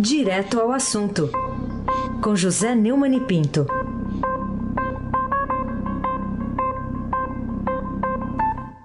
[0.00, 1.28] Direto ao assunto,
[2.22, 3.66] com José Neumann e Pinto.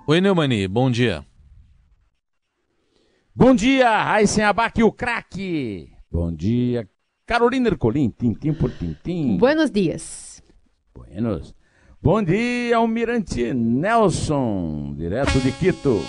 [0.08, 1.24] Oi, Neumani, bom dia.
[3.36, 5.92] Bom dia, Raíssen Abac, o craque.
[6.12, 6.90] Bom dia,
[7.28, 9.38] Carolina Ercolim, tintim por tintim.
[9.38, 10.42] Buenos dias.
[10.96, 11.54] Buenos.
[12.02, 16.02] Bom dia, Almirante Nelson, direto de Quito.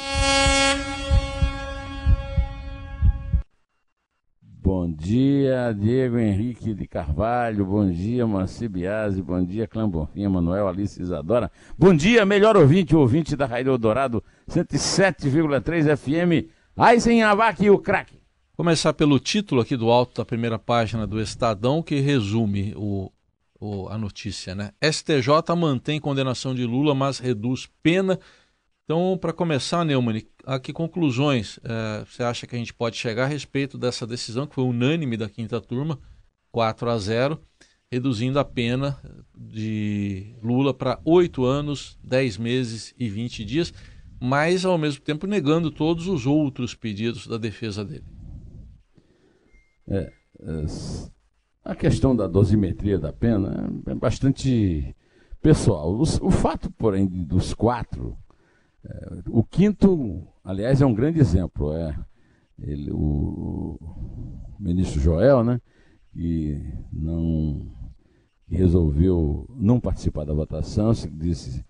[4.65, 7.67] Bom dia, Diego Henrique de Carvalho.
[7.67, 9.21] Bom dia, Manci Biasi.
[9.21, 11.53] Bom dia, Clã Bonfim, Manuel Alice Isadora.
[11.77, 16.49] Bom dia, melhor ouvinte, ouvinte da Rádio Dourado 107,3 FM.
[16.75, 18.19] Aizen Abac, o craque.
[18.57, 23.13] Começar pelo título aqui do alto da primeira página do Estadão, que resume o,
[23.61, 24.71] o, a notícia, né?
[24.83, 28.19] STJ mantém condenação de Lula, mas reduz pena.
[28.85, 33.25] Então, para começar, Neumann, a que conclusões é, você acha que a gente pode chegar
[33.25, 35.99] a respeito dessa decisão, que foi unânime da quinta turma,
[36.53, 37.41] 4 a 0,
[37.91, 39.01] reduzindo a pena
[39.35, 43.73] de Lula para 8 anos, 10 meses e 20 dias,
[44.21, 48.05] mas ao mesmo tempo negando todos os outros pedidos da defesa dele?
[49.89, 50.67] É, é,
[51.65, 54.95] a questão da dosimetria da pena é bastante
[55.41, 55.91] pessoal.
[55.95, 58.19] O, o fato, porém, dos quatro,
[59.29, 61.73] o quinto, aliás, é um grande exemplo.
[61.73, 61.97] É
[62.59, 63.79] ele, o,
[64.59, 65.61] ministro Joel, né,
[66.13, 66.61] que
[66.93, 67.67] não
[68.49, 71.65] resolveu não participar da votação, se disse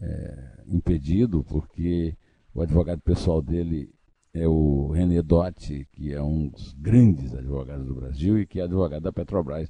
[0.00, 2.14] é, impedido, porque
[2.54, 3.90] o advogado pessoal dele
[4.32, 8.64] é o René Dotti, que é um dos grandes advogados do Brasil e que é
[8.64, 9.68] advogado da Petrobras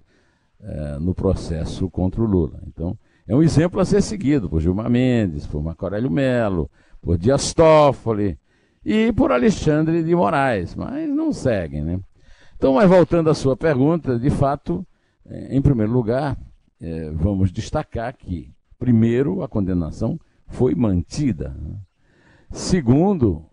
[0.60, 2.60] é, no processo contra o Lula.
[2.66, 7.18] Então, é um exemplo a ser seguido por Gilmar Mendes, por Marco Aurélio Melo, por
[7.18, 8.38] Dias Toffoli
[8.84, 12.00] e por Alexandre de Moraes, mas não seguem, né?
[12.56, 14.86] Então, mas voltando à sua pergunta, de fato,
[15.24, 16.36] é, em primeiro lugar,
[16.80, 21.50] é, vamos destacar que, primeiro, a condenação foi mantida.
[21.50, 21.76] Né?
[22.50, 23.46] Segundo,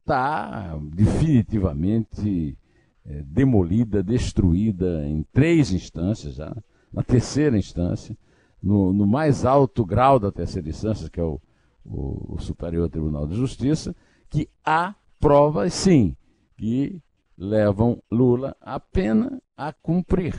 [0.00, 2.56] está definitivamente
[3.04, 6.54] é, demolida, destruída em três instâncias já.
[6.92, 8.16] Na terceira instância,
[8.64, 11.38] no, no mais alto grau da terceira instância, que é o,
[11.84, 13.94] o, o, Superior Tribunal de Justiça,
[14.30, 16.16] que há provas, sim,
[16.56, 16.98] que
[17.36, 20.34] levam Lula a pena a cumprir.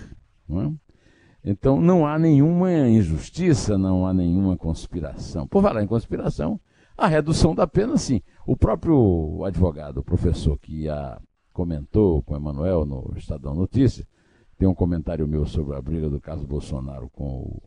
[0.50, 0.72] Não é?
[1.44, 5.48] Então não há nenhuma injustiça, não há nenhuma conspiração.
[5.48, 6.60] Por falar em conspiração,
[6.98, 8.24] a redução da pena, sim.
[8.48, 11.22] O próprio advogado, o professor que a
[11.54, 14.08] comentou com o Emanuel no Estadão Notícias,
[14.58, 17.64] tem um comentário meu sobre a briga do caso Bolsonaro com o,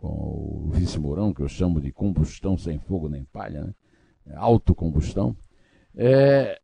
[0.00, 3.74] com o vice Mourão, que eu chamo de combustão sem fogo nem palha, né?
[4.36, 5.36] autocombustão.
[5.94, 6.60] É,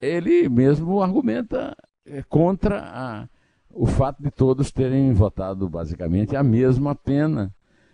[0.00, 1.76] ele mesmo argumenta
[2.06, 3.28] é, contra a,
[3.70, 7.52] o fato de todos terem votado basicamente a mesma pena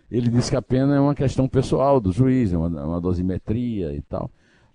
[0.09, 3.93] ele disse que a pena é uma questão pessoal do juiz, é uma, uma dosimetria
[3.93, 4.31] e tal.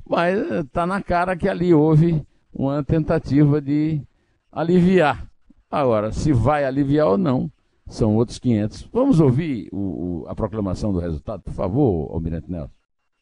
[0.06, 4.02] Mas está na cara que ali houve uma tentativa de
[4.50, 5.26] aliviar.
[5.70, 7.50] Agora, se vai aliviar ou não,
[7.88, 8.88] são outros 500.
[8.92, 12.72] Vamos ouvir o, o, a proclamação do resultado, por favor, Almirante Nelson.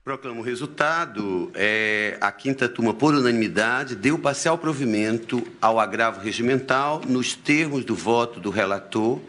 [0.03, 1.50] Proclamo o resultado.
[1.54, 7.94] É, a quinta turma, por unanimidade, deu parcial provimento ao agravo regimental nos termos do
[7.94, 9.20] voto do relator.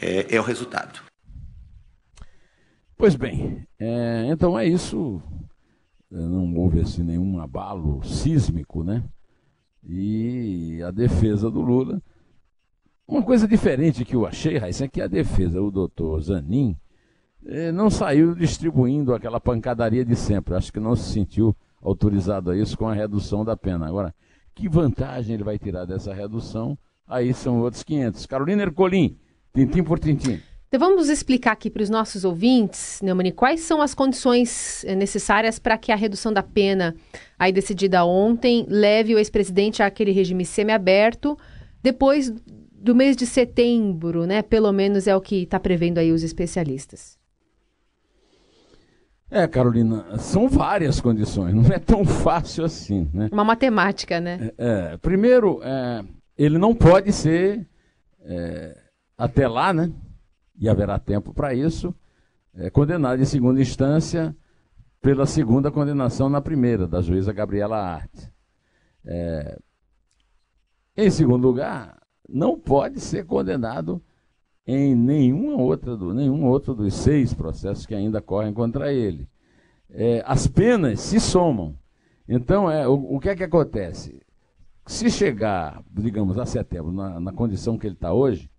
[0.00, 1.00] É, é o resultado.
[2.96, 5.22] Pois bem, é, então é isso.
[6.10, 9.02] Não houve assim nenhum abalo sísmico, né?
[9.82, 12.02] E a defesa do Lula.
[13.10, 16.76] Uma coisa diferente que eu achei, Raíssa, é que a defesa, o doutor Zanin,
[17.44, 20.54] é, não saiu distribuindo aquela pancadaria de sempre.
[20.54, 23.88] Acho que não se sentiu autorizado a isso com a redução da pena.
[23.88, 24.14] Agora,
[24.54, 26.78] que vantagem ele vai tirar dessa redução?
[27.04, 28.26] Aí são outros 500.
[28.26, 29.18] Carolina Ercolim,
[29.52, 30.40] tintim por tintim.
[30.68, 35.58] Então vamos explicar aqui para os nossos ouvintes, Neumani, quais são as condições eh, necessárias
[35.58, 36.94] para que a redução da pena,
[37.36, 41.36] aí decidida ontem, leve o ex-presidente àquele regime semiaberto,
[41.82, 42.32] depois
[42.80, 44.42] do mês de setembro, né?
[44.42, 47.18] Pelo menos é o que está prevendo aí os especialistas.
[49.30, 53.28] É, Carolina, são várias condições, não é tão fácil assim, né?
[53.30, 54.50] Uma matemática, né?
[54.58, 56.04] É, é, primeiro, é,
[56.36, 57.68] ele não pode ser
[58.22, 58.76] é,
[59.16, 59.92] até lá, né?
[60.60, 61.94] e haverá tempo para isso,
[62.54, 64.36] é condenado em segunda instância
[65.00, 68.30] pela segunda condenação na primeira, da juíza Gabriela Arte.
[69.02, 69.58] É,
[70.94, 71.98] em segundo lugar,
[72.32, 74.02] não pode ser condenado
[74.66, 79.28] em nenhuma outra do, nenhum outro dos seis processos que ainda correm contra ele.
[79.88, 81.76] É, as penas se somam.
[82.28, 84.20] Então, é, o, o que é que acontece?
[84.90, 88.50] se chegar, digamos, a setembro, na, na condição que ele está hoje,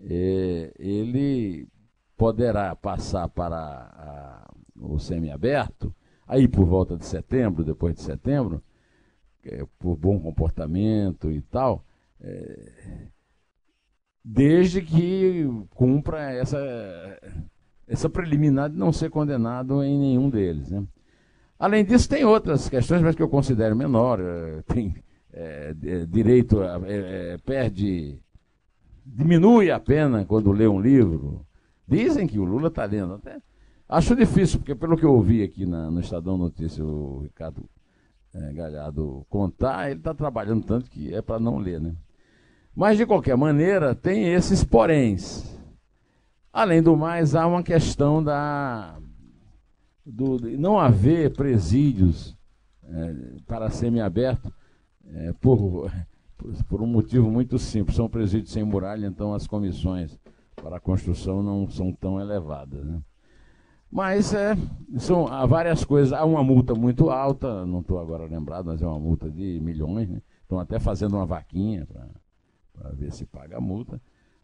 [0.00, 1.68] é, ele
[2.16, 5.94] poderá passar para a, o semiaberto,
[6.26, 8.60] aí por volta de setembro, depois de setembro,
[9.44, 11.84] é, por bom comportamento e tal,
[14.24, 16.58] desde que cumpra essa,
[17.86, 20.70] essa preliminar de não ser condenado em nenhum deles.
[20.70, 20.84] Né?
[21.58, 24.20] Além disso, tem outras questões, mas que eu considero menor.
[24.20, 24.94] É, tem
[25.32, 25.74] é,
[26.08, 28.18] direito, a, é, perde,
[29.04, 31.46] diminui a pena quando lê um livro.
[31.86, 33.14] Dizem que o Lula está lendo.
[33.14, 33.38] Até,
[33.88, 37.68] acho difícil, porque pelo que eu ouvi aqui na, no Estadão Notícia, o Ricardo
[38.32, 41.94] é, Galhardo contar, ele está trabalhando tanto que é para não ler, né?
[42.74, 45.44] Mas, de qualquer maneira, tem esses poréns.
[46.52, 48.98] Além do mais, há uma questão da
[50.04, 52.36] do, não haver presídios
[52.82, 53.14] é,
[53.46, 54.52] para semiaberto
[55.06, 55.90] é, por,
[56.68, 57.96] por um motivo muito simples.
[57.96, 60.18] São presídios sem muralha, então as comissões
[60.56, 62.84] para a construção não são tão elevadas.
[62.84, 63.00] Né?
[63.90, 64.56] Mas é,
[64.98, 66.12] são há várias coisas.
[66.12, 70.08] Há uma multa muito alta, não estou agora lembrado, mas é uma multa de milhões.
[70.08, 70.20] Né?
[70.42, 72.08] Estão até fazendo uma vaquinha para
[72.88, 74.00] ver se paga a multa.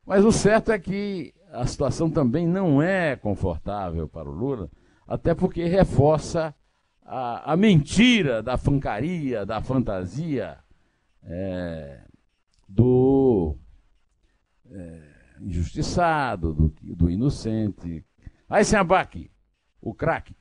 [0.07, 4.71] Mas o certo é que a situação também não é confortável para o Lula,
[5.07, 6.55] até porque reforça
[7.05, 10.59] a, a mentira da fancaria, da fantasia,
[11.23, 12.03] é,
[12.69, 13.57] do
[14.71, 15.03] é,
[15.41, 18.05] injustiçado, do, do inocente.
[18.49, 19.31] Aí, sem abaque,
[19.81, 20.37] o craque.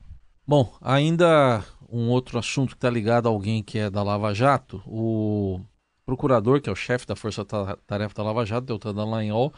[0.46, 4.82] Bom, ainda um outro assunto que está ligado a alguém que é da Lava Jato,
[4.86, 5.60] o
[6.06, 9.52] procurador, que é o chefe da Força Tarefa da Lava Jato, Deltan Dallagnol,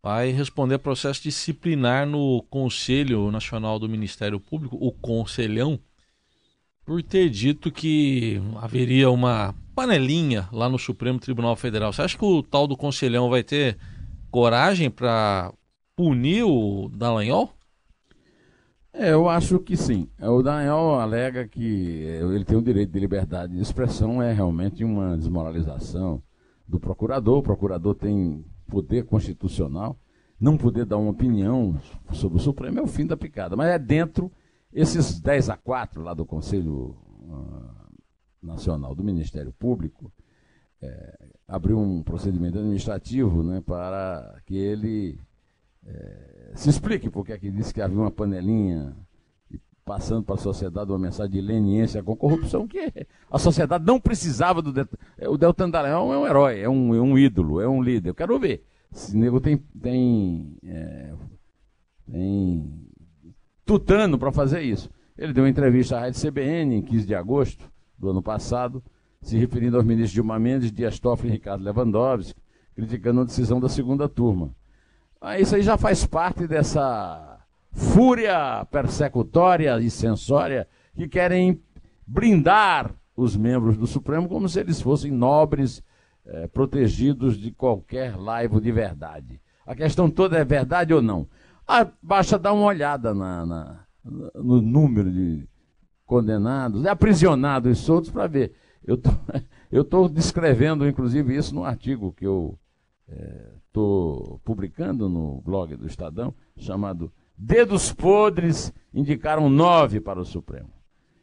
[0.00, 5.78] vai responder processo disciplinar no Conselho Nacional do Ministério Público, o Conselhão,
[6.86, 11.92] por ter dito que haveria uma panelinha lá no Supremo Tribunal Federal.
[11.92, 13.76] Você acha que o tal do Conselhão vai ter
[14.30, 15.52] coragem para
[15.96, 17.52] punir o Dallagnol?
[18.92, 20.08] É, eu acho que sim.
[20.20, 25.16] O Daniel alega que ele tem o direito de liberdade de expressão, é realmente uma
[25.16, 26.22] desmoralização
[26.66, 27.38] do procurador.
[27.38, 29.98] O procurador tem poder constitucional,
[30.40, 31.78] não poder dar uma opinião
[32.12, 33.56] sobre o Supremo é o fim da picada.
[33.56, 34.30] Mas é dentro,
[34.72, 37.90] esses 10 a 4 lá do Conselho uh,
[38.42, 40.12] Nacional do Ministério Público,
[40.82, 45.20] é, abriu um procedimento administrativo né, para que ele
[45.86, 48.96] é, se explique porque é que disse que havia uma panelinha
[49.90, 52.92] passando para a sociedade uma mensagem de leniência com corrupção, que
[53.28, 54.96] a sociedade não precisava do Deltan.
[55.28, 58.10] O Deltan Dallagnol é um herói, é um, é um ídolo, é um líder.
[58.10, 58.64] Eu quero ver.
[58.92, 61.12] Esse nego tem, tem, é,
[62.08, 62.86] tem
[63.64, 64.88] tutano para fazer isso.
[65.18, 68.82] Ele deu uma entrevista à Rádio CBN em 15 de agosto do ano passado,
[69.20, 72.40] se referindo aos ministros Dilma Mendes, Dias Toffoli e Ricardo Lewandowski,
[72.74, 74.54] criticando a decisão da segunda turma.
[75.20, 77.40] Ah, isso aí já faz parte dessa
[77.72, 81.62] fúria persecutória e censória que querem
[82.06, 85.82] blindar os membros do Supremo como se eles fossem nobres,
[86.24, 89.40] eh, protegidos de qualquer laivo de verdade.
[89.66, 91.28] A questão toda é verdade ou não?
[91.68, 93.80] Ah, basta dar uma olhada na, na,
[94.34, 95.46] no número de
[96.06, 98.54] condenados, aprisionados e soltos para ver.
[98.82, 99.10] Eu tô,
[99.70, 102.58] estou descrevendo, inclusive, isso no artigo que eu
[103.66, 110.70] estou publicando no blog do Estadão, chamado Dedos Podres indicaram nove para o Supremo.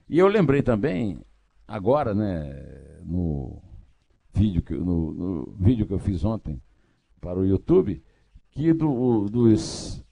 [0.09, 1.19] E eu lembrei também,
[1.67, 3.61] agora, né, no
[4.33, 6.61] vídeo que, no, no vídeo que eu fiz ontem
[7.19, 8.01] para o YouTube,
[8.51, 10.03] que do, dos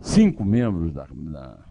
[0.00, 1.64] cinco membros da, da,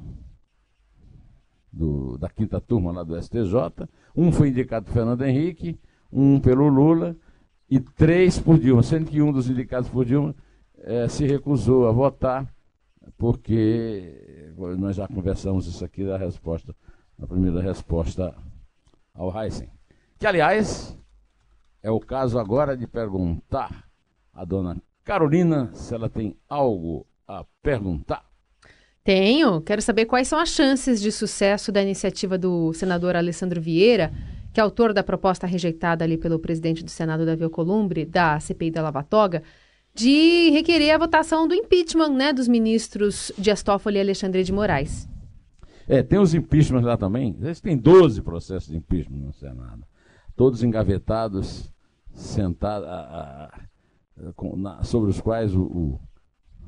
[1.72, 5.80] do, da quinta turma lá do STJ, um foi indicado por Fernando Henrique,
[6.12, 7.16] um pelo Lula
[7.72, 10.36] e três por Dilma, sendo que um dos indicados por Dilma
[10.80, 12.46] é, se recusou a votar,
[13.18, 16.76] porque nós já conversamos isso aqui da resposta,
[17.18, 18.36] a primeira resposta
[19.14, 19.70] ao Heisen.
[20.20, 21.00] Que, aliás,
[21.82, 23.86] é o caso agora de perguntar
[24.34, 24.76] à dona
[25.06, 28.26] Carolina se ela tem algo a perguntar.
[29.02, 29.62] Tenho.
[29.62, 34.12] Quero saber quais são as chances de sucesso da iniciativa do senador Alessandro Vieira
[34.54, 38.72] que é autor da proposta rejeitada ali pelo presidente do Senado, Davi Alcolumbre, da CPI
[38.72, 39.44] da Lava Toga,
[39.94, 45.08] de requerer a votação do impeachment né, dos ministros Dias Toffoli e Alexandre de Moraes.
[45.88, 47.36] É, tem os impeachments lá também.
[47.42, 49.84] Eles têm 12 processos de impeachment no Senado.
[50.36, 51.72] Todos engavetados,
[52.14, 52.88] sentados,
[54.84, 56.00] sobre os quais o, o,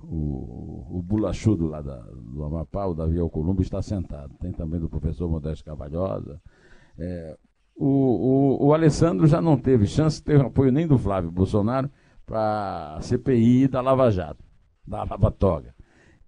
[0.03, 4.33] o, o bolachudo lá da, do Amapá, o Davi Alcolumbre, está sentado.
[4.39, 6.41] Tem também do professor Modesto Cavalhosa.
[6.97, 7.37] É,
[7.75, 11.89] o, o, o Alessandro já não teve chance ter apoio nem do Flávio Bolsonaro
[12.25, 14.43] para a CPI da Lava Jato,
[14.85, 15.73] da Lava Toga.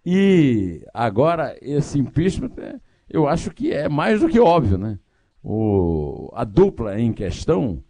[0.05, 4.99] E agora esse impeachment, é, eu acho que é mais do que óbvio, né?
[5.43, 7.83] O, a dupla em questão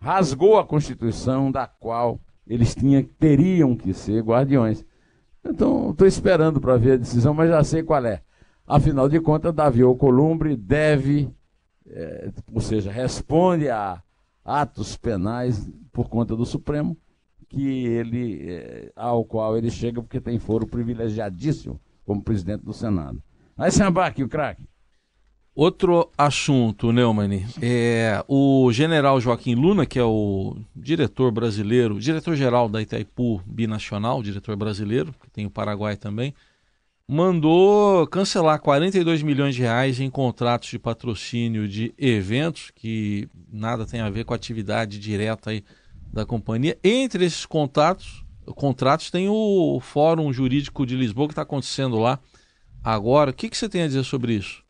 [0.00, 4.84] rasgou a Constituição da qual eles tinham, teriam que ser guardiões.
[5.44, 8.22] Então, estou esperando para ver a decisão, mas já sei qual é.
[8.66, 11.30] Afinal de contas, Davi Alcolumbre deve,
[11.88, 14.02] é, ou seja, responde a
[14.44, 16.96] atos penais por conta do Supremo,
[17.48, 23.22] que ele, é, ao qual ele chega porque tem foro privilegiadíssimo como presidente do Senado.
[23.56, 24.66] Aí, Sambaque, o craque.
[25.54, 32.80] Outro assunto, Neumann, é o general Joaquim Luna, que é o diretor brasileiro, diretor-geral da
[32.80, 36.34] Itaipu Binacional, diretor brasileiro, que tem o Paraguai também,
[37.12, 44.00] mandou cancelar 42 milhões de reais em contratos de patrocínio de eventos que nada tem
[44.00, 45.62] a ver com a atividade direta aí
[46.10, 46.78] da companhia.
[46.82, 48.24] Entre esses contratos,
[48.56, 52.18] contratos tem o Fórum Jurídico de Lisboa que está acontecendo lá
[52.82, 53.30] agora.
[53.30, 54.62] O que, que você tem a dizer sobre isso?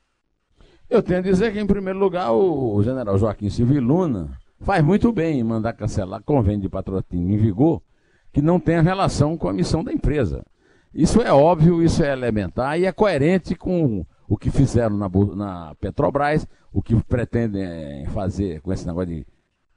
[0.91, 5.13] Eu tenho a dizer que, em primeiro lugar, o general Joaquim Silva Luna faz muito
[5.13, 7.81] bem em mandar cancelar convênio de patrocínio em vigor
[8.33, 10.45] que não tem relação com a missão da empresa.
[10.95, 15.75] Isso é óbvio, isso é elementar e é coerente com o que fizeram na, na
[15.77, 19.27] Petrobras, o que pretendem eh, fazer com esse negócio de,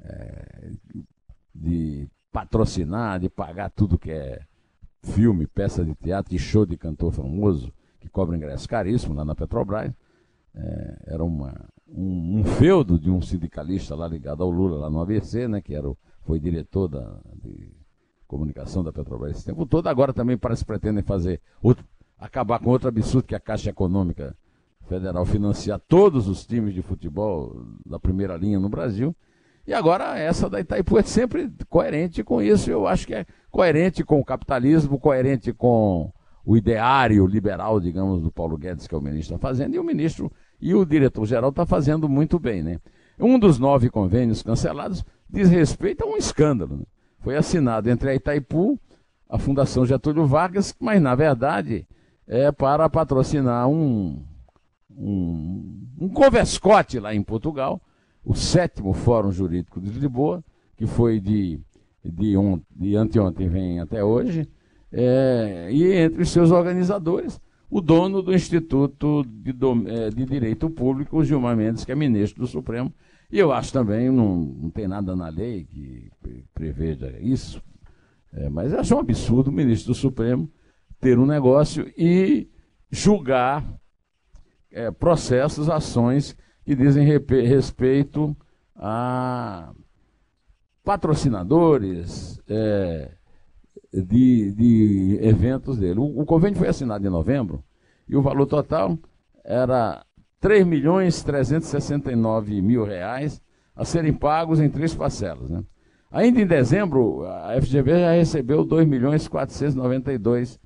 [0.01, 0.71] é,
[1.53, 4.41] de patrocinar, de pagar tudo que é
[5.01, 9.35] filme, peça de teatro e show de cantor famoso, que cobra ingresso caríssimo lá na
[9.35, 9.91] Petrobras
[10.55, 11.53] é, era uma,
[11.87, 15.75] um, um, feudo de um sindicalista lá ligado ao Lula, lá no ABC, né, que
[15.75, 17.71] era o, foi diretor da, de
[18.27, 19.87] comunicação da Petrobras esse tempo todo.
[19.87, 21.85] Agora também parece que pretendem fazer outro,
[22.17, 24.35] acabar com outro absurdo que a Caixa Econômica
[24.87, 29.15] Federal financiar todos os times de futebol da primeira linha no Brasil.
[29.67, 32.69] E agora essa da Itaipu é sempre coerente com isso.
[32.69, 36.11] Eu acho que é coerente com o capitalismo, coerente com
[36.45, 39.83] o ideário liberal, digamos, do Paulo Guedes, que é o ministro, está fazendo, e o
[39.83, 42.61] ministro e o diretor-geral está fazendo muito bem.
[42.61, 42.79] Né?
[43.19, 46.77] Um dos nove convênios cancelados diz respeito a um escândalo.
[46.77, 46.83] Né?
[47.25, 48.79] Foi assinado entre a Itaipu,
[49.27, 51.83] a Fundação Getúlio Vargas, mas na verdade
[52.27, 54.23] é para patrocinar um,
[54.95, 57.81] um, um converscote lá em Portugal,
[58.23, 60.43] o sétimo Fórum Jurídico de Lisboa,
[60.77, 61.59] que foi de,
[62.03, 64.47] de, on, de anteontem vem até hoje,
[64.91, 67.41] é, e entre os seus organizadores
[67.71, 69.49] o dono do Instituto de,
[69.87, 72.93] é, de, Direito Público, Gilmar Mendes, que é ministro do Supremo.
[73.31, 75.94] E eu acho também, não, não tem nada na lei que
[76.55, 77.61] preveja isso,
[78.33, 80.49] é, mas acho um absurdo o ministro do Supremo
[80.99, 82.49] ter um negócio e
[82.89, 83.63] julgar
[84.71, 88.35] é, processos, ações que dizem respeito
[88.75, 89.71] a
[90.83, 93.11] patrocinadores, é,
[93.93, 95.99] de, de eventos dele.
[95.99, 97.63] O, o, convênio foi assinado em novembro
[98.07, 98.97] e o valor total
[99.43, 100.05] era
[100.39, 103.41] 3 milhões 369 mil reais
[103.75, 105.49] a serem pagos em três parcelas.
[105.49, 105.63] Né?
[106.11, 110.59] Ainda em dezembro, a FGV já recebeu 2 milhões 492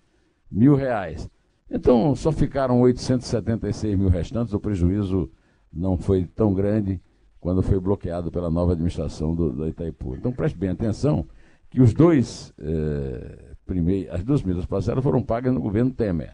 [0.52, 1.30] mil reais.
[1.70, 5.32] Então, só ficaram 876 mil restantes, o prejuízo
[5.72, 7.02] não foi tão grande
[7.40, 10.16] quando foi bloqueado pela nova administração do, Itaipu.
[10.16, 11.28] Então, preste bem atenção,
[11.70, 16.34] que os dois eh, primeiros, as duas primeiras parcelas foram pagas no governo Temer.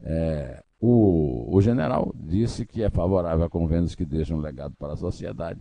[0.00, 4.92] É, o, o, general disse que é favorável a convênios que deixam um legado para
[4.92, 5.60] a sociedade,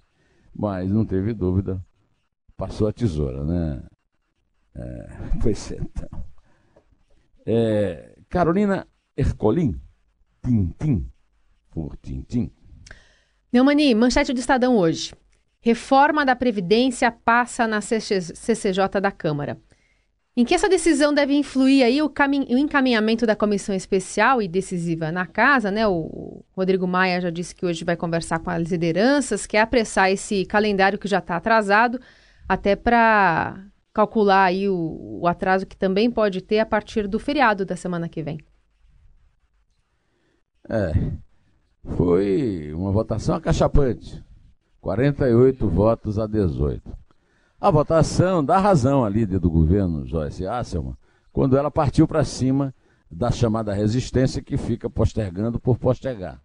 [0.54, 1.84] mas não teve dúvida,
[2.58, 3.84] passou a tesoura, né?
[4.76, 5.08] É,
[5.42, 6.24] pois é, então.
[7.46, 8.86] É, Carolina
[9.16, 9.80] Ercolim,
[10.44, 11.08] Tintim,
[11.72, 12.52] por Tintim.
[13.54, 15.14] Neumani, manchete do Estadão hoje.
[15.62, 19.58] Reforma da Previdência passa na CCJ da Câmara.
[20.36, 25.12] Em que essa decisão deve influir aí o, o, encaminhamento da comissão especial e decisiva
[25.12, 25.88] na casa, né?
[25.88, 30.46] O Rodrigo Maia já disse que hoje vai conversar com as lideranças, quer apressar esse
[30.46, 32.00] calendário que já está atrasado,
[32.48, 37.66] até para calcular aí o, o atraso que também pode ter a partir do feriado
[37.66, 38.40] da semana que vem.
[40.70, 40.92] É,
[41.96, 44.24] foi uma votação acachapante.
[44.82, 46.96] 48 votos a 18.
[47.60, 50.96] A votação dá razão à líder do governo, Joyce Asselman,
[51.34, 52.74] quando ela partiu para cima
[53.10, 56.40] da chamada resistência que fica postergando por postergar.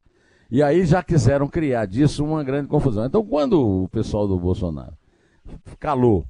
[0.50, 3.04] E aí já quiseram criar disso uma grande confusão.
[3.04, 4.96] Então, quando o pessoal do Bolsonaro
[5.78, 6.24] calou,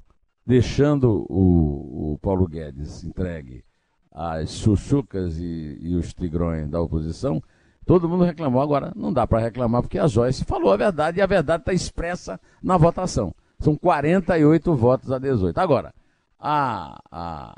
[0.47, 3.64] deixando o, o Paulo Guedes entregue
[4.11, 7.42] às chuchucas e, e os tigrões da oposição,
[7.85, 8.62] Todo mundo reclamou.
[8.62, 11.73] Agora, não dá para reclamar porque a Joyce falou a verdade e a verdade está
[11.73, 13.35] expressa na votação.
[13.59, 15.59] São 48 votos a 18.
[15.59, 15.92] Agora,
[16.38, 17.54] a, a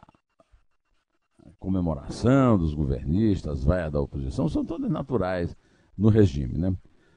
[1.58, 5.56] comemoração dos governistas, vai da oposição, são todas naturais
[5.96, 6.74] no regime, né?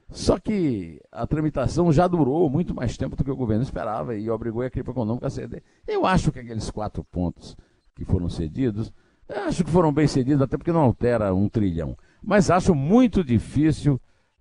[0.10, 4.30] Só que a tramitação já durou muito mais tempo do que o governo esperava e
[4.30, 5.64] obrigou a equipe econômica a ceder.
[5.86, 7.58] Eu acho que aqueles quatro pontos
[7.96, 8.94] que foram cedidos,
[9.30, 11.98] acho que foram bem cedidos, até porque não altera um trilhão.
[12.24, 14.00] Mas acho muito difícil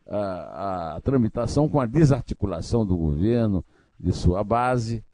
[0.08, 3.64] a, a tramitação com a desarticulação do governo,
[3.98, 5.04] de sua base,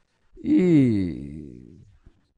[0.42, 1.80] e,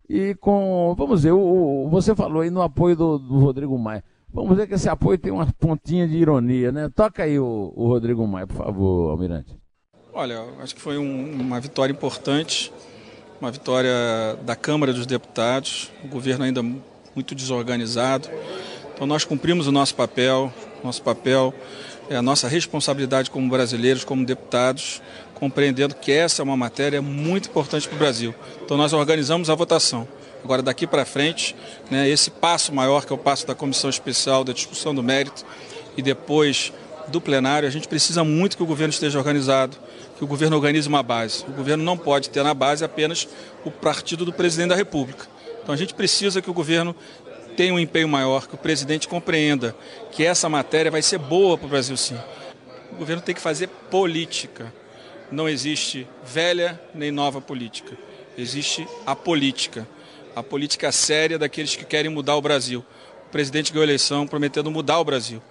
[0.08, 4.04] e com, vamos dizer, o, o, você falou aí no apoio do, do Rodrigo Maia.
[4.34, 6.90] Vamos ver que esse apoio tem uma pontinha de ironia, né?
[6.92, 9.56] Toca aí o, o Rodrigo Maia, por favor, Almirante.
[10.12, 12.72] Olha, acho que foi um, uma vitória importante,
[13.40, 13.92] uma vitória
[14.42, 18.28] da Câmara dos Deputados, o governo ainda muito desorganizado.
[18.92, 21.54] Então nós cumprimos o nosso papel, nosso papel
[22.10, 25.00] é a nossa responsabilidade como brasileiros, como deputados,
[25.34, 28.34] compreendendo que essa é uma matéria muito importante para o Brasil.
[28.64, 30.08] Então nós organizamos a votação.
[30.44, 31.56] Agora, daqui para frente,
[31.90, 35.42] né, esse passo maior, que é o passo da comissão especial, da discussão do mérito,
[35.96, 36.70] e depois
[37.08, 39.74] do plenário, a gente precisa muito que o governo esteja organizado,
[40.18, 41.44] que o governo organize uma base.
[41.48, 43.26] O governo não pode ter na base apenas
[43.64, 45.26] o partido do presidente da República.
[45.62, 46.94] Então a gente precisa que o governo
[47.56, 49.74] tenha um empenho maior, que o presidente compreenda
[50.12, 52.18] que essa matéria vai ser boa para o Brasil sim.
[52.92, 54.72] O governo tem que fazer política.
[55.32, 57.96] Não existe velha nem nova política.
[58.36, 59.86] Existe a política
[60.34, 62.84] a política séria daqueles que querem mudar o Brasil.
[63.28, 65.42] O presidente ganhou a eleição prometendo mudar o Brasil.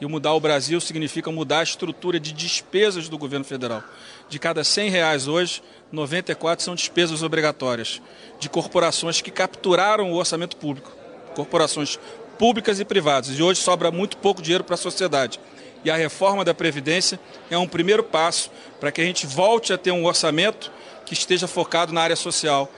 [0.00, 3.84] E mudar o Brasil significa mudar a estrutura de despesas do governo federal.
[4.28, 8.02] De cada 100 reais hoje, 94 são despesas obrigatórias
[8.40, 10.90] de corporações que capturaram o orçamento público.
[11.36, 12.00] Corporações
[12.36, 13.38] públicas e privadas.
[13.38, 15.38] E hoje sobra muito pouco dinheiro para a sociedade.
[15.84, 19.78] E a reforma da Previdência é um primeiro passo para que a gente volte a
[19.78, 20.72] ter um orçamento
[21.06, 22.68] que esteja focado na área social.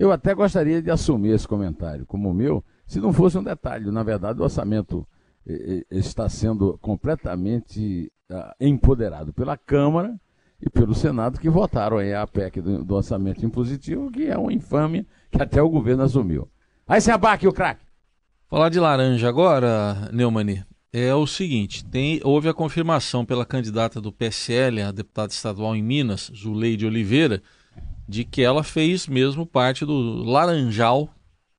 [0.00, 3.90] Eu até gostaria de assumir esse comentário como meu, se não fosse um detalhe.
[3.90, 5.06] Na verdade, o orçamento
[5.46, 10.18] eh, eh, está sendo completamente ah, empoderado pela Câmara
[10.58, 15.04] e pelo Senado, que votaram a PEC do, do orçamento impositivo, que é uma infâmia
[15.30, 16.48] que até o governo assumiu.
[16.88, 17.84] Aí se abaque o craque.
[18.48, 24.10] Falar de laranja agora, Neumani, é o seguinte: tem, houve a confirmação pela candidata do
[24.10, 27.42] PSL, a deputada estadual em Minas, Zuleide Oliveira,
[28.10, 31.08] de que ela fez mesmo parte do laranjal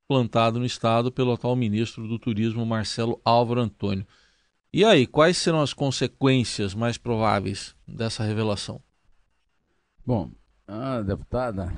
[0.05, 4.05] plantado no estado pelo atual ministro do Turismo, Marcelo Álvaro Antônio.
[4.73, 8.81] E aí, quais serão as consequências mais prováveis dessa revelação?
[10.05, 10.29] Bom,
[10.67, 11.73] a deputada,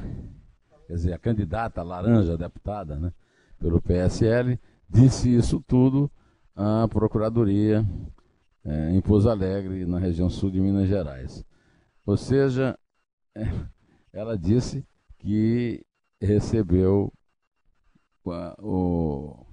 [0.87, 3.13] quer dizer, a candidata laranja deputada, né,
[3.59, 4.59] pelo PSL,
[4.89, 6.09] disse isso tudo
[6.55, 7.85] à Procuradoria
[8.65, 11.45] é, em Pouso Alegre, na região sul de Minas Gerais.
[12.07, 12.75] Ou seja,
[13.35, 13.47] é,
[14.13, 14.85] ela disse
[15.17, 15.83] que
[16.21, 17.11] recebeu
[18.59, 19.45] o,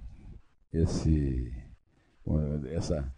[0.71, 1.51] esse,
[2.69, 3.11] essa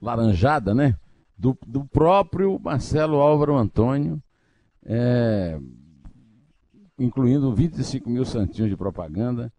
[0.00, 0.96] laranjada, né?
[1.36, 4.22] Do, do próprio Marcelo Álvaro Antônio,
[4.84, 5.58] é,
[6.98, 9.50] incluindo 25 mil santinhos de propaganda,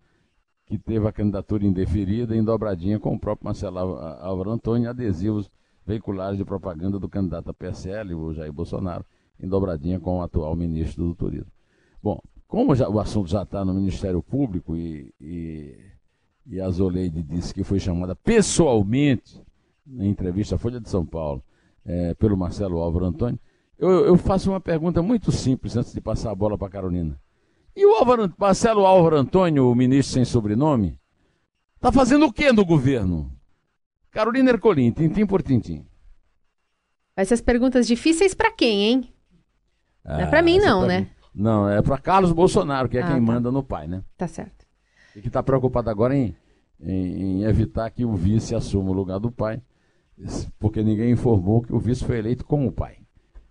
[0.67, 5.49] que teve a candidatura indeferida em dobradinha com o próprio Marcelo Álvaro Antônio, adesivos
[5.85, 9.03] veiculares de propaganda do candidato a PSL, o Jair Bolsonaro,
[9.41, 11.51] em dobradinha com o atual ministro do Turismo.
[12.01, 15.75] Bom, como já, o assunto já está no Ministério Público e, e,
[16.45, 19.41] e a Zoleide disse que foi chamada pessoalmente,
[19.87, 21.43] em entrevista à Folha de São Paulo,
[21.85, 23.39] é, pelo Marcelo Álvaro Antônio,
[23.77, 27.19] eu, eu, faço uma pergunta muito simples antes de passar a bola para a Carolina.
[27.75, 30.99] E o Álvaro, Marcelo Álvaro Antônio, o ministro sem sobrenome,
[31.77, 33.31] está fazendo o que no governo?
[34.11, 35.83] Carolina Ercolim, tintim por tintim.
[37.15, 39.13] Essas perguntas difíceis para quem, hein?
[40.03, 41.07] Não é pra mim, ah, não, né?
[41.33, 43.21] Não, é para Carlos Bolsonaro, que é ah, quem tá.
[43.21, 44.03] manda no pai, né?
[44.17, 44.65] Tá certo.
[45.15, 46.35] E que está preocupado agora em,
[46.79, 49.61] em, em, evitar que o vice assuma o lugar do pai,
[50.59, 52.97] porque ninguém informou que o vice foi eleito com o pai.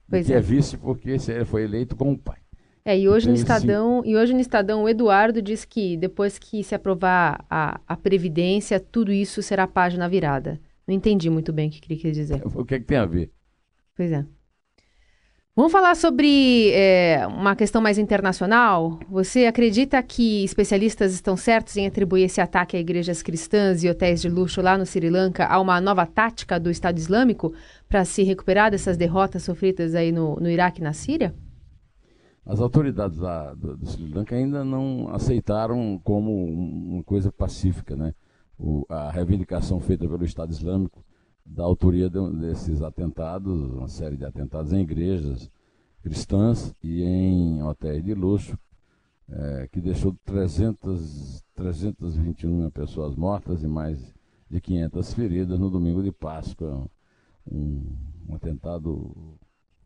[0.09, 0.37] Pois que é.
[0.37, 2.39] é vice porque ele foi eleito com o pai.
[2.85, 6.65] É, e hoje, no Estadão, e hoje no Estadão o Eduardo diz que depois que
[6.65, 10.59] se aprovar a, a Previdência, tudo isso será página virada.
[10.87, 12.43] Não entendi muito bem o que queria dizer.
[12.45, 13.31] O que, é que tem a ver?
[13.95, 14.25] Pois é.
[15.61, 18.99] Vamos falar sobre é, uma questão mais internacional.
[19.11, 24.23] Você acredita que especialistas estão certos em atribuir esse ataque a igrejas cristãs e hotéis
[24.23, 27.53] de luxo lá no Sri Lanka a uma nova tática do Estado Islâmico
[27.87, 31.35] para se recuperar dessas derrotas sofridas aí no, no Iraque e na Síria?
[32.46, 38.14] As autoridades do, do Sri Lanka ainda não aceitaram como uma coisa pacífica, né?
[38.61, 41.05] o, a reivindicação feita pelo Estado Islâmico
[41.44, 45.50] da autoria de, desses atentados, uma série de atentados em igrejas
[46.03, 48.59] cristãs e em hotéis de luxo,
[49.29, 54.12] é, que deixou 300, 321 pessoas mortas e mais
[54.48, 56.88] de 500 feridas no domingo de Páscoa.
[57.50, 57.96] Um,
[58.29, 59.38] um atentado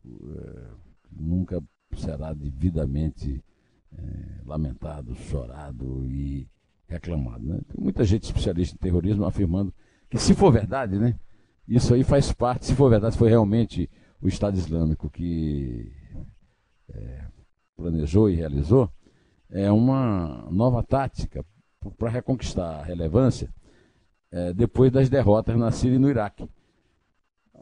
[0.05, 0.67] é,
[1.11, 1.61] nunca
[1.95, 3.43] será devidamente
[3.91, 6.47] é, lamentado, chorado e
[6.87, 7.43] reclamado.
[7.43, 7.59] Né?
[7.67, 9.73] Tem muita gente especialista em terrorismo afirmando
[10.09, 11.17] que, se for verdade, né,
[11.67, 13.89] isso aí faz parte, se for verdade, foi realmente
[14.21, 15.91] o Estado Islâmico que
[16.89, 17.25] é,
[17.75, 18.89] planejou e realizou,
[19.49, 21.45] é uma nova tática
[21.97, 23.53] para reconquistar a relevância
[24.31, 26.49] é, depois das derrotas na Síria e no Iraque.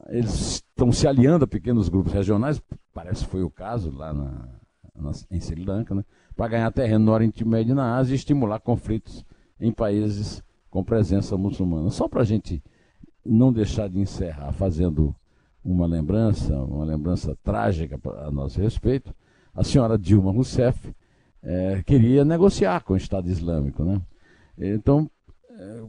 [0.08, 2.62] Eles estão se aliando a pequenos grupos regionais,
[2.94, 4.50] parece que foi o caso lá na,
[4.96, 6.04] na, em Sri Lanka, né,
[6.36, 9.26] para ganhar terreno no Oriente Médio e na Ásia e estimular conflitos
[9.60, 11.90] em países com presença muçulmana.
[11.90, 12.62] Só para a gente
[13.26, 15.16] não deixar de encerrar fazendo
[15.64, 19.14] uma lembrança, uma lembrança trágica a nosso respeito,
[19.54, 20.94] a senhora Dilma Rousseff
[21.42, 23.84] é, queria negociar com o Estado Islâmico.
[23.84, 24.02] Né?
[24.58, 25.10] Então,
[25.50, 25.84] é,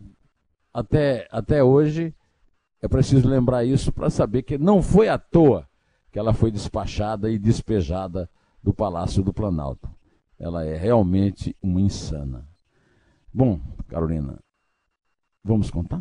[0.73, 2.15] até, até hoje,
[2.81, 5.67] é preciso lembrar isso para saber que não foi à toa
[6.15, 8.31] que ela foi despachada e despejada
[8.63, 9.91] do Palácio do Planalto.
[10.39, 12.47] Ela é realmente uma insana.
[13.33, 14.39] Bom, Carolina,
[15.43, 16.01] vamos contar?